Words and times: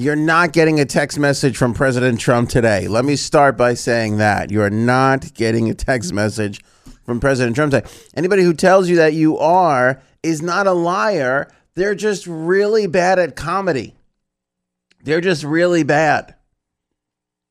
You're 0.00 0.14
not 0.14 0.52
getting 0.52 0.78
a 0.78 0.84
text 0.84 1.18
message 1.18 1.56
from 1.56 1.74
President 1.74 2.20
Trump 2.20 2.50
today. 2.50 2.86
Let 2.86 3.04
me 3.04 3.16
start 3.16 3.56
by 3.56 3.74
saying 3.74 4.18
that. 4.18 4.48
You 4.48 4.62
are 4.62 4.70
not 4.70 5.34
getting 5.34 5.68
a 5.68 5.74
text 5.74 6.12
message 6.12 6.62
from 7.04 7.18
President 7.18 7.56
Trump 7.56 7.72
today. 7.72 7.90
Anybody 8.14 8.44
who 8.44 8.54
tells 8.54 8.88
you 8.88 8.94
that 8.94 9.14
you 9.14 9.36
are 9.38 10.00
is 10.22 10.40
not 10.40 10.68
a 10.68 10.72
liar. 10.72 11.50
They're 11.74 11.96
just 11.96 12.28
really 12.28 12.86
bad 12.86 13.18
at 13.18 13.34
comedy. 13.34 13.96
They're 15.02 15.20
just 15.20 15.42
really 15.42 15.82
bad. 15.82 16.36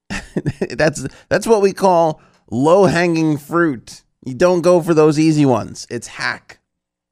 that's 0.70 1.06
that's 1.28 1.48
what 1.48 1.62
we 1.62 1.74
call 1.74 2.22
low-hanging 2.50 3.40
fruit. 3.40 4.04
You 4.24 4.36
don't 4.36 4.62
go 4.62 4.82
for 4.82 4.94
those 4.94 5.20
easy 5.20 5.46
ones. 5.46 5.86
It's 5.90 6.08
hack. 6.08 6.60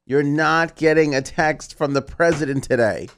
You're 0.06 0.22
not 0.22 0.76
getting 0.76 1.14
a 1.14 1.20
text 1.20 1.76
from 1.76 1.92
the 1.92 2.00
president 2.00 2.64
today. 2.64 3.08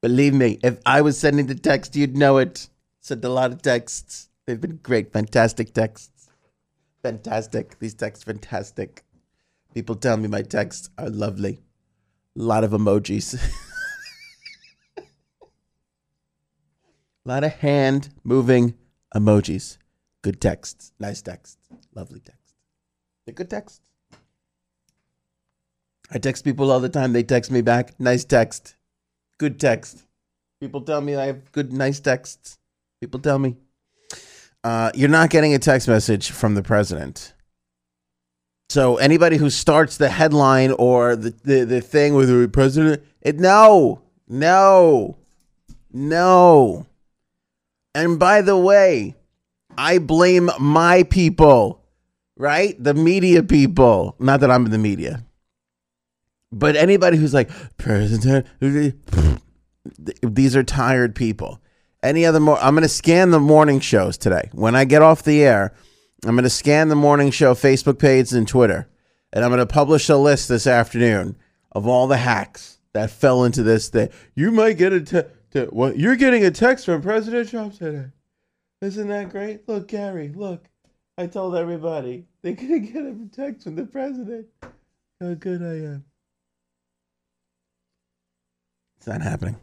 Believe 0.00 0.34
me, 0.34 0.58
if 0.62 0.78
I 0.86 1.00
was 1.00 1.18
sending 1.18 1.46
the 1.46 1.54
text, 1.54 1.96
you'd 1.96 2.16
know 2.16 2.38
it. 2.38 2.68
Sent 3.00 3.24
a 3.24 3.28
lot 3.28 3.52
of 3.52 3.62
texts. 3.62 4.28
They've 4.46 4.60
been 4.60 4.78
great, 4.82 5.12
fantastic 5.12 5.74
texts. 5.74 6.28
Fantastic. 7.02 7.78
These 7.78 7.94
texts, 7.94 8.24
fantastic. 8.24 9.04
People 9.74 9.96
tell 9.96 10.16
me 10.16 10.28
my 10.28 10.42
texts 10.42 10.90
are 10.98 11.08
lovely. 11.10 11.60
A 12.36 12.42
lot 12.42 12.64
of 12.64 12.70
emojis. 12.70 13.34
a 14.96 15.02
lot 17.24 17.44
of 17.44 17.52
hand 17.54 18.10
moving 18.24 18.74
emojis. 19.14 19.78
Good 20.22 20.40
texts. 20.40 20.92
Nice 20.98 21.22
texts. 21.22 21.58
Lovely 21.94 22.20
texts. 22.20 22.54
They're 23.24 23.34
good 23.34 23.50
texts. 23.50 23.90
I 26.10 26.18
text 26.18 26.44
people 26.44 26.70
all 26.70 26.80
the 26.80 26.88
time. 26.88 27.12
They 27.12 27.22
text 27.22 27.50
me 27.50 27.60
back. 27.60 27.98
Nice 28.00 28.24
text. 28.24 28.76
Good 29.38 29.60
text. 29.60 30.02
People 30.60 30.80
tell 30.80 31.00
me 31.00 31.14
I 31.14 31.26
have 31.26 31.52
good, 31.52 31.72
nice 31.72 32.00
texts. 32.00 32.58
People 33.00 33.20
tell 33.20 33.38
me. 33.38 33.56
Uh, 34.64 34.90
you're 34.94 35.08
not 35.08 35.30
getting 35.30 35.54
a 35.54 35.58
text 35.58 35.86
message 35.86 36.30
from 36.30 36.54
the 36.54 36.62
president. 36.62 37.32
So 38.68 38.96
anybody 38.96 39.36
who 39.36 39.48
starts 39.48 39.96
the 39.96 40.10
headline 40.10 40.72
or 40.72 41.16
the, 41.16 41.30
the, 41.44 41.64
the 41.64 41.80
thing 41.80 42.14
with 42.14 42.28
the 42.28 42.48
president, 42.48 43.02
it 43.22 43.38
no, 43.38 44.02
no, 44.28 45.16
no. 45.92 46.86
And 47.94 48.18
by 48.18 48.42
the 48.42 48.58
way, 48.58 49.14
I 49.78 49.98
blame 49.98 50.50
my 50.58 51.04
people, 51.04 51.80
right? 52.36 52.76
The 52.82 52.94
media 52.94 53.42
people. 53.42 54.16
Not 54.18 54.40
that 54.40 54.50
I'm 54.50 54.66
in 54.66 54.72
the 54.72 54.78
media. 54.78 55.24
But 56.50 56.76
anybody 56.76 57.16
who's 57.16 57.34
like, 57.34 57.50
President, 57.76 58.46
these 60.22 60.56
are 60.56 60.62
tired 60.62 61.14
people. 61.14 61.60
Any 62.02 62.24
other 62.24 62.40
more? 62.40 62.58
I'm 62.58 62.74
going 62.74 62.82
to 62.82 62.88
scan 62.88 63.30
the 63.30 63.40
morning 63.40 63.80
shows 63.80 64.16
today. 64.16 64.48
When 64.52 64.74
I 64.74 64.84
get 64.84 65.02
off 65.02 65.24
the 65.24 65.42
air, 65.42 65.74
I'm 66.24 66.34
going 66.34 66.44
to 66.44 66.50
scan 66.50 66.88
the 66.88 66.96
morning 66.96 67.30
show 67.30 67.54
Facebook 67.54 67.98
page 67.98 68.32
and 68.32 68.46
Twitter, 68.46 68.88
and 69.32 69.44
I'm 69.44 69.50
going 69.50 69.58
to 69.58 69.66
publish 69.66 70.08
a 70.08 70.16
list 70.16 70.48
this 70.48 70.66
afternoon 70.66 71.36
of 71.72 71.86
all 71.86 72.06
the 72.06 72.16
hacks 72.16 72.78
that 72.92 73.10
fell 73.10 73.44
into 73.44 73.62
this. 73.62 73.90
That 73.90 74.12
you 74.34 74.52
might 74.52 74.78
get 74.78 74.92
a 74.92 75.00
te- 75.00 75.28
te- 75.50 75.64
what 75.66 75.98
you're 75.98 76.16
getting 76.16 76.44
a 76.44 76.50
text 76.50 76.84
from 76.84 77.02
President 77.02 77.50
Trump 77.50 77.74
today. 77.76 78.10
Isn't 78.80 79.08
that 79.08 79.30
great? 79.30 79.68
Look, 79.68 79.88
Gary, 79.88 80.28
look. 80.28 80.68
I 81.18 81.26
told 81.26 81.56
everybody 81.56 82.26
going 82.44 82.56
to 82.56 82.78
get 82.78 83.04
a 83.04 83.28
text 83.32 83.64
from 83.64 83.74
the 83.74 83.86
president. 83.86 84.46
How 85.20 85.34
good 85.34 85.62
I 85.62 85.94
am. 85.94 86.04
It's 88.98 89.06
not 89.06 89.22
happening. 89.22 89.56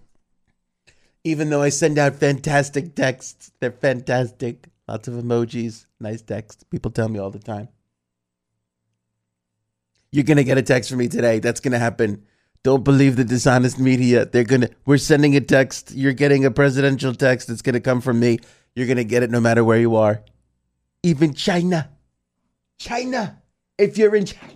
Even 1.23 1.49
though 1.49 1.61
I 1.61 1.69
send 1.69 1.97
out 1.97 2.15
fantastic 2.15 2.95
texts, 2.95 3.51
they're 3.59 3.71
fantastic. 3.71 4.67
Lots 4.87 5.07
of 5.07 5.15
emojis, 5.15 5.85
nice 5.99 6.21
text. 6.21 6.69
People 6.69 6.91
tell 6.91 7.09
me 7.09 7.19
all 7.19 7.31
the 7.31 7.39
time. 7.39 7.69
You're 10.11 10.23
going 10.23 10.37
to 10.37 10.43
get 10.43 10.57
a 10.57 10.61
text 10.61 10.89
from 10.89 10.99
me 10.99 11.07
today. 11.07 11.39
That's 11.39 11.59
going 11.59 11.71
to 11.73 11.79
happen. 11.79 12.23
Don't 12.63 12.83
believe 12.83 13.15
the 13.15 13.23
dishonest 13.23 13.79
media. 13.79 14.25
They're 14.25 14.43
going 14.43 14.61
to 14.61 14.71
we're 14.85 14.97
sending 14.97 15.35
a 15.35 15.41
text. 15.41 15.91
You're 15.93 16.13
getting 16.13 16.45
a 16.45 16.51
presidential 16.51 17.13
text. 17.13 17.49
It's 17.49 17.61
going 17.61 17.73
to 17.73 17.79
come 17.79 18.01
from 18.01 18.19
me. 18.19 18.39
You're 18.75 18.87
going 18.87 18.97
to 18.97 19.03
get 19.03 19.23
it 19.23 19.29
no 19.29 19.39
matter 19.39 19.63
where 19.63 19.79
you 19.79 19.95
are. 19.95 20.23
Even 21.03 21.33
China. 21.33 21.89
China. 22.77 23.41
If 23.77 23.97
you're 23.97 24.15
in 24.15 24.25
China, 24.25 24.53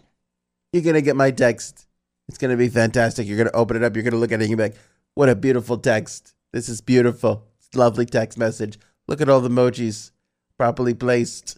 you're 0.72 0.84
going 0.84 0.96
to 0.96 1.02
get 1.02 1.16
my 1.16 1.32
text. 1.32 1.88
It's 2.30 2.38
going 2.38 2.52
to 2.52 2.58
be 2.58 2.70
fantastic. 2.70 3.28
You're 3.28 3.38
going 3.38 3.50
to 3.50 3.56
open 3.56 3.76
it 3.76 3.84
up. 3.84 3.96
You're 3.96 4.04
going 4.04 4.14
to 4.14 4.20
look 4.20 4.32
at 4.32 4.40
it 4.40 4.44
and 4.44 4.52
you're 4.52 4.60
like, 4.60 4.76
what 5.16 5.30
a 5.30 5.36
beautiful 5.36 5.80
text. 5.80 6.36
This 6.54 6.70
is 6.70 6.80
beautiful. 6.80 7.44
Lovely 7.74 8.06
text 8.06 8.38
message. 8.38 8.78
Look 9.08 9.20
at 9.20 9.30
all 9.30 9.42
the 9.42 9.50
emojis 9.50 10.12
properly 10.56 10.94
placed. 10.94 11.58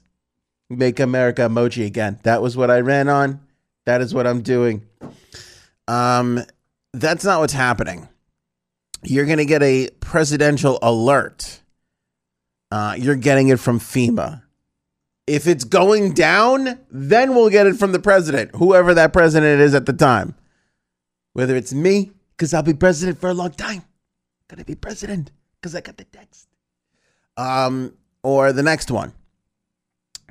Make 0.69 1.01
America 1.01 1.41
emoji 1.41 1.85
again. 1.85 2.21
That 2.23 2.41
was 2.41 2.55
what 2.55 2.71
I 2.71 2.79
ran 2.79 3.09
on. 3.09 3.41
That 3.85 3.99
is 3.99 4.13
what 4.13 4.25
I'm 4.25 4.41
doing. 4.41 4.85
Um, 5.89 6.41
that's 6.93 7.25
not 7.25 7.41
what's 7.41 7.51
happening. 7.51 8.07
You're 9.03 9.25
going 9.25 9.39
to 9.39 9.45
get 9.45 9.61
a 9.63 9.89
presidential 9.99 10.79
alert. 10.81 11.61
Uh, 12.71 12.95
you're 12.97 13.15
getting 13.17 13.49
it 13.49 13.59
from 13.59 13.77
FEMA. 13.77 14.43
If 15.27 15.47
it's 15.47 15.65
going 15.65 16.13
down, 16.13 16.79
then 16.89 17.35
we'll 17.35 17.49
get 17.49 17.67
it 17.67 17.75
from 17.75 17.91
the 17.91 17.99
president, 17.99 18.55
whoever 18.55 18.93
that 18.93 19.11
president 19.11 19.59
is 19.59 19.75
at 19.75 19.85
the 19.85 19.93
time. 19.93 20.35
Whether 21.33 21.55
it's 21.55 21.73
me, 21.73 22.11
because 22.35 22.53
I'll 22.53 22.63
be 22.63 22.73
president 22.73 23.19
for 23.19 23.29
a 23.29 23.33
long 23.33 23.51
time. 23.51 23.83
Gonna 24.47 24.65
be 24.65 24.75
president 24.75 25.31
because 25.59 25.75
I 25.75 25.81
got 25.81 25.97
the 25.97 26.03
text. 26.05 26.47
Um, 27.37 27.93
or 28.23 28.51
the 28.51 28.63
next 28.63 28.91
one. 28.91 29.13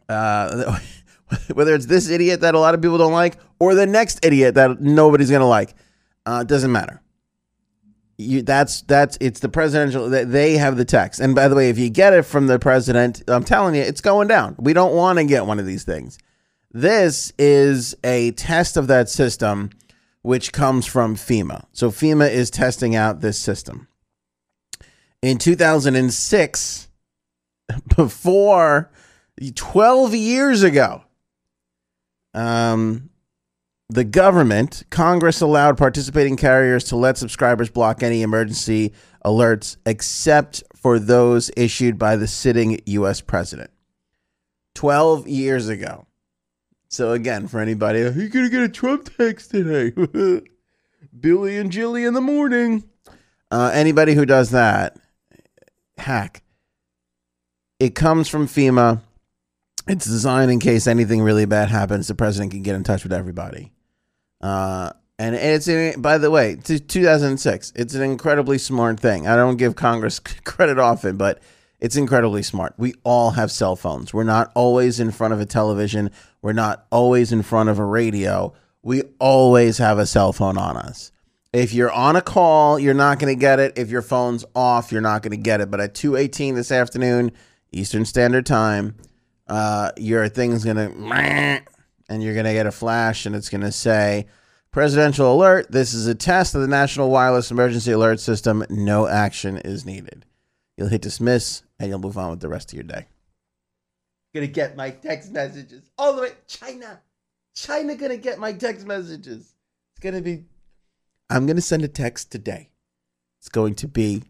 Uh, 0.08 0.78
whether 1.54 1.74
it's 1.74 1.86
this 1.86 2.08
idiot 2.08 2.40
that 2.40 2.54
a 2.54 2.58
lot 2.58 2.74
of 2.74 2.82
people 2.82 2.98
don't 2.98 3.12
like, 3.12 3.38
or 3.58 3.74
the 3.74 3.86
next 3.86 4.24
idiot 4.24 4.54
that 4.56 4.80
nobody's 4.80 5.30
gonna 5.30 5.46
like, 5.46 5.74
uh, 6.26 6.44
doesn't 6.44 6.72
matter. 6.72 7.00
You, 8.18 8.42
that's 8.42 8.82
that's 8.82 9.16
it's 9.20 9.40
the 9.40 9.48
presidential. 9.48 10.10
They 10.10 10.58
have 10.58 10.76
the 10.76 10.84
text. 10.84 11.20
And 11.20 11.34
by 11.34 11.48
the 11.48 11.56
way, 11.56 11.70
if 11.70 11.78
you 11.78 11.88
get 11.88 12.12
it 12.12 12.22
from 12.22 12.46
the 12.48 12.58
president, 12.58 13.22
I'm 13.28 13.44
telling 13.44 13.74
you, 13.74 13.80
it's 13.80 14.02
going 14.02 14.28
down. 14.28 14.56
We 14.58 14.74
don't 14.74 14.94
want 14.94 15.18
to 15.18 15.24
get 15.24 15.46
one 15.46 15.58
of 15.58 15.64
these 15.64 15.84
things. 15.84 16.18
This 16.72 17.32
is 17.38 17.96
a 18.04 18.32
test 18.32 18.76
of 18.76 18.86
that 18.88 19.08
system, 19.08 19.70
which 20.22 20.52
comes 20.52 20.86
from 20.86 21.16
FEMA. 21.16 21.66
So 21.72 21.90
FEMA 21.90 22.30
is 22.30 22.50
testing 22.50 22.94
out 22.94 23.20
this 23.20 23.38
system. 23.38 23.88
In 25.22 25.38
2006, 25.38 26.88
before 27.96 28.90
12 29.54 30.14
years 30.14 30.62
ago, 30.62 31.02
um, 32.34 33.10
the 33.88 34.04
government, 34.04 34.84
Congress 34.90 35.40
allowed 35.40 35.76
participating 35.76 36.36
carriers 36.36 36.84
to 36.84 36.96
let 36.96 37.18
subscribers 37.18 37.70
block 37.70 38.02
any 38.02 38.22
emergency 38.22 38.92
alerts 39.24 39.78
except 39.84 40.62
for 40.76 40.98
those 40.98 41.50
issued 41.56 41.98
by 41.98 42.16
the 42.16 42.28
sitting 42.28 42.80
U.S. 42.86 43.20
president. 43.20 43.70
12 44.76 45.26
years 45.26 45.68
ago. 45.68 46.06
So, 46.90 47.12
again, 47.12 47.46
for 47.46 47.60
anybody, 47.60 48.00
you're 48.00 48.10
going 48.10 48.44
to 48.44 48.48
get 48.48 48.62
a 48.62 48.68
Trump 48.68 49.16
text 49.16 49.52
today. 49.52 49.92
Billy 51.20 51.56
and 51.56 51.70
Jilly 51.70 52.04
in 52.04 52.14
the 52.14 52.20
morning. 52.20 52.82
Uh, 53.48 53.70
anybody 53.72 54.14
who 54.14 54.26
does 54.26 54.50
that, 54.50 54.96
hack. 55.96 56.42
It 57.78 57.94
comes 57.94 58.28
from 58.28 58.48
FEMA. 58.48 59.02
It's 59.86 60.04
designed 60.04 60.50
in 60.50 60.58
case 60.58 60.88
anything 60.88 61.22
really 61.22 61.44
bad 61.44 61.68
happens, 61.68 62.08
the 62.08 62.16
president 62.16 62.50
can 62.50 62.62
get 62.62 62.74
in 62.74 62.82
touch 62.82 63.04
with 63.04 63.12
everybody. 63.12 63.72
Uh, 64.40 64.90
and 65.16 65.36
it's 65.36 65.68
by 65.96 66.18
the 66.18 66.30
way, 66.30 66.56
2006. 66.56 67.72
It's 67.76 67.94
an 67.94 68.02
incredibly 68.02 68.58
smart 68.58 68.98
thing. 68.98 69.28
I 69.28 69.36
don't 69.36 69.56
give 69.56 69.76
Congress 69.76 70.18
credit 70.44 70.78
often, 70.78 71.16
but 71.16 71.40
it's 71.80 71.96
incredibly 71.96 72.42
smart. 72.42 72.74
We 72.76 72.94
all 73.04 73.32
have 73.32 73.50
cell 73.50 73.74
phones. 73.74 74.12
We're 74.12 74.24
not 74.24 74.52
always 74.54 75.00
in 75.00 75.10
front 75.10 75.32
of 75.32 75.40
a 75.40 75.46
television. 75.46 76.10
We're 76.42 76.52
not 76.52 76.86
always 76.90 77.32
in 77.32 77.42
front 77.42 77.68
of 77.68 77.78
a 77.78 77.84
radio. 77.84 78.52
We 78.82 79.02
always 79.18 79.78
have 79.78 79.98
a 79.98 80.06
cell 80.06 80.32
phone 80.32 80.58
on 80.58 80.76
us. 80.76 81.10
If 81.52 81.72
you're 81.72 81.90
on 81.90 82.16
a 82.16 82.22
call, 82.22 82.78
you're 82.78 82.94
not 82.94 83.18
going 83.18 83.34
to 83.34 83.40
get 83.40 83.58
it. 83.58 83.76
If 83.76 83.90
your 83.90 84.02
phone's 84.02 84.44
off, 84.54 84.92
you're 84.92 85.00
not 85.00 85.22
going 85.22 85.32
to 85.32 85.42
get 85.42 85.60
it. 85.60 85.70
But 85.70 85.80
at 85.80 85.94
2:18 85.94 86.54
this 86.54 86.70
afternoon, 86.70 87.32
Eastern 87.72 88.04
Standard 88.04 88.46
Time, 88.46 88.94
uh, 89.48 89.90
your 89.96 90.28
thing's 90.28 90.64
going 90.64 90.76
to 90.76 91.62
and 92.08 92.22
you're 92.22 92.34
going 92.34 92.46
to 92.46 92.52
get 92.52 92.66
a 92.66 92.72
flash 92.72 93.24
and 93.24 93.34
it's 93.34 93.48
going 93.48 93.62
to 93.62 93.72
say 93.72 94.26
presidential 94.70 95.32
alert. 95.32 95.70
This 95.70 95.94
is 95.94 96.06
a 96.06 96.14
test 96.14 96.54
of 96.54 96.60
the 96.60 96.68
National 96.68 97.10
Wireless 97.10 97.50
Emergency 97.50 97.92
Alert 97.92 98.20
System. 98.20 98.64
No 98.68 99.06
action 99.06 99.56
is 99.58 99.86
needed. 99.86 100.26
You'll 100.76 100.88
hit 100.88 101.02
dismiss 101.02 101.62
and 101.80 101.88
you'll 101.88 101.98
move 101.98 102.16
on 102.18 102.30
with 102.30 102.40
the 102.40 102.48
rest 102.48 102.70
of 102.70 102.74
your 102.76 102.84
day. 102.84 103.06
Gonna 104.32 104.46
get 104.46 104.76
my 104.76 104.90
text 104.90 105.32
messages 105.32 105.82
all 105.98 106.12
the 106.14 106.22
way 106.22 106.30
China. 106.46 107.00
China 107.56 107.96
gonna 107.96 108.16
get 108.16 108.38
my 108.38 108.52
text 108.52 108.86
messages. 108.86 109.54
It's 109.92 110.00
gonna 110.00 110.20
be 110.20 110.44
I'm 111.28 111.46
gonna 111.46 111.60
send 111.60 111.82
a 111.82 111.88
text 111.88 112.30
today. 112.30 112.68
It's 113.40 113.48
going 113.48 113.74
to 113.76 113.88
be 113.88 114.22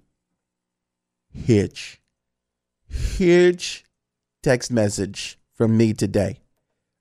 huge. 1.32 2.00
Huge 2.88 3.85
text 4.43 4.70
message 4.70 5.38
from 5.53 5.76
me 5.76 5.93
today. 5.93 6.41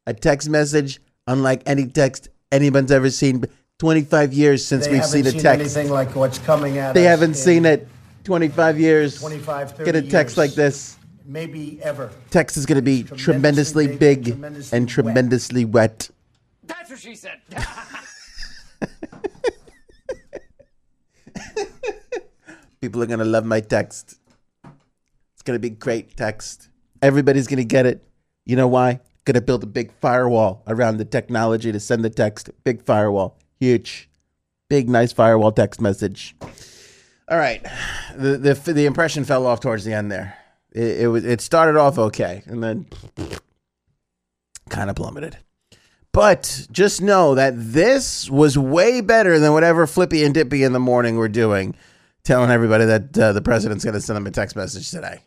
A 0.05 0.13
text 0.13 0.49
message 0.49 0.99
unlike 1.27 1.61
any 1.65 1.85
text 1.87 2.29
anyone's 2.51 2.91
ever 2.91 3.09
seen. 3.11 3.45
25 3.77 4.33
years 4.33 4.65
since 4.65 4.85
They 4.87 4.91
we've 4.93 5.01
haven't 5.01 5.23
seen 5.23 5.27
a 5.27 5.31
text. 5.31 5.45
anything 5.77 5.89
like 5.89 6.13
what's 6.13 6.37
coming 6.39 6.77
at 6.79 6.93
They 6.93 7.05
us 7.05 7.11
haven't 7.11 7.29
in 7.29 7.35
seen 7.35 7.65
it. 7.65 7.87
25 8.29 8.79
years. 8.79 9.19
25, 9.19 9.71
30 9.71 9.85
Get 9.85 9.95
a 9.95 10.01
text 10.07 10.37
years. 10.37 10.37
like 10.37 10.53
this. 10.53 10.97
Maybe 11.25 11.79
ever. 11.81 12.11
Text 12.29 12.57
is 12.57 12.67
going 12.67 12.75
to 12.75 12.83
be 12.83 13.01
tremendously, 13.01 13.87
tremendously 13.87 13.87
big, 13.87 14.23
big, 14.23 14.33
tremendously 14.33 14.77
and 14.77 14.85
wet. 14.85 14.93
tremendously 14.93 15.65
wet. 15.65 16.09
That's 16.63 16.91
what 16.91 16.99
she 16.99 17.15
said. 17.15 17.39
People 22.81 23.01
are 23.01 23.07
going 23.07 23.17
to 23.17 23.25
love 23.25 23.45
my 23.45 23.61
text. 23.61 24.19
It's 25.33 25.41
going 25.43 25.55
to 25.55 25.59
be 25.59 25.71
great 25.71 26.15
text. 26.15 26.69
Everybody's 27.01 27.47
going 27.47 27.57
to 27.57 27.65
get 27.65 27.87
it. 27.87 28.03
You 28.45 28.55
know 28.55 28.67
why? 28.67 28.99
Going 29.25 29.33
to 29.33 29.41
build 29.41 29.63
a 29.63 29.67
big 29.67 29.91
firewall 30.01 30.61
around 30.67 30.97
the 30.97 31.05
technology 31.05 31.71
to 31.71 31.79
send 31.79 32.05
the 32.05 32.11
text. 32.11 32.51
Big 32.63 32.85
firewall. 32.85 33.39
Huge. 33.59 34.07
Big, 34.69 34.87
nice 34.87 35.11
firewall 35.11 35.51
text 35.51 35.81
message. 35.81 36.35
All 37.29 37.37
right. 37.37 37.63
The, 38.15 38.37
the, 38.37 38.73
the 38.73 38.85
impression 38.85 39.23
fell 39.23 39.45
off 39.45 39.59
towards 39.59 39.85
the 39.85 39.93
end 39.93 40.11
there. 40.11 40.35
It, 40.71 41.01
it, 41.01 41.07
was, 41.07 41.25
it 41.25 41.41
started 41.41 41.77
off 41.77 41.97
okay 41.97 42.43
and 42.45 42.63
then 42.63 42.87
kind 44.69 44.89
of 44.89 44.95
plummeted. 44.95 45.37
But 46.11 46.67
just 46.71 47.01
know 47.01 47.35
that 47.35 47.53
this 47.55 48.29
was 48.29 48.57
way 48.57 49.01
better 49.01 49.37
than 49.37 49.53
whatever 49.53 49.85
Flippy 49.85 50.23
and 50.23 50.33
Dippy 50.33 50.63
in 50.63 50.73
the 50.73 50.79
morning 50.79 51.17
were 51.17 51.29
doing, 51.29 51.75
telling 52.23 52.49
everybody 52.49 52.85
that 52.85 53.17
uh, 53.17 53.31
the 53.31 53.41
president's 53.41 53.83
going 53.83 53.93
to 53.93 54.01
send 54.01 54.17
them 54.17 54.25
a 54.25 54.31
text 54.31 54.55
message 54.55 54.89
today. 54.89 55.21